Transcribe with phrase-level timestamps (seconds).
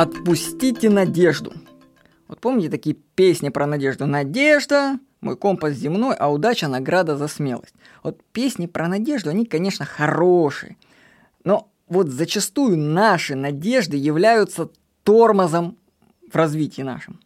[0.00, 1.52] Отпустите надежду.
[2.26, 4.06] Вот помните такие песни про надежду?
[4.06, 7.74] Надежда, мой компас земной, а удача награда за смелость.
[8.02, 10.78] Вот песни про надежду, они, конечно, хорошие.
[11.44, 14.70] Но вот зачастую наши надежды являются
[15.04, 15.76] тормозом
[16.32, 17.20] в развитии нашем.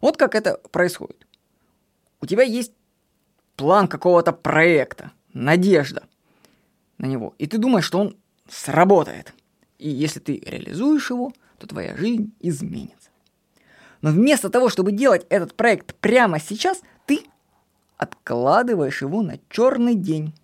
[0.00, 1.26] Вот как это происходит.
[2.20, 2.70] У тебя есть
[3.56, 6.04] план какого-то проекта, надежда
[6.98, 8.16] на него, и ты думаешь, что он
[8.48, 9.34] сработает.
[9.80, 13.10] И если ты реализуешь его, то твоя жизнь изменится.
[14.02, 17.20] Но вместо того, чтобы делать этот проект прямо сейчас, ты
[17.96, 20.34] откладываешь его на черный день.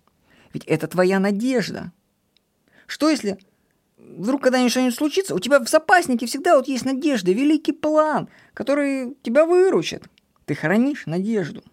[0.53, 1.91] Ведь это твоя надежда.
[2.87, 3.37] Что если
[3.97, 9.15] вдруг когда-нибудь что-нибудь случится, у тебя в запаснике всегда вот есть надежда, великий план, который
[9.23, 10.03] тебя выручит.
[10.45, 11.63] Ты хранишь надежду.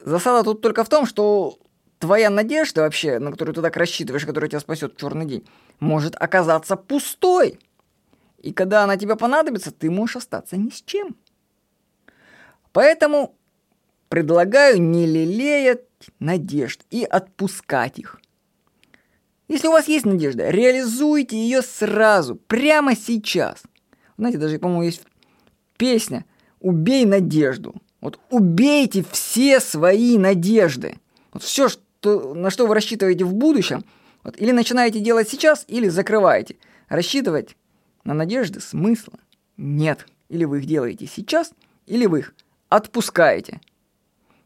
[0.00, 1.58] Засада тут только в том, что
[1.98, 5.46] твоя надежда вообще, на которую ты так рассчитываешь, которая тебя спасет в черный день,
[5.80, 7.58] может оказаться пустой.
[8.38, 11.16] И когда она тебе понадобится, ты можешь остаться ни с чем.
[12.72, 13.34] Поэтому
[14.08, 15.82] предлагаю не лелеять
[16.20, 18.20] надежд и отпускать их.
[19.48, 23.62] Если у вас есть надежда, реализуйте ее сразу, прямо сейчас.
[24.18, 25.02] Знаете, даже, по-моему, есть
[25.76, 26.24] песня
[26.60, 27.74] «Убей надежду».
[28.00, 30.98] Вот убейте все свои надежды.
[31.32, 33.84] Вот все, что, на что вы рассчитываете в будущем,
[34.22, 36.56] вот, или начинаете делать сейчас, или закрываете.
[36.88, 37.56] Рассчитывать
[38.08, 39.18] на надежды смысла
[39.58, 40.06] нет.
[40.30, 41.52] Или вы их делаете сейчас,
[41.84, 42.34] или вы их
[42.70, 43.60] отпускаете.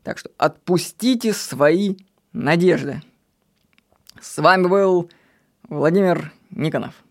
[0.03, 1.95] Так что отпустите свои
[2.33, 3.03] надежды.
[4.21, 5.09] С вами был
[5.69, 7.05] Владимир Никонов.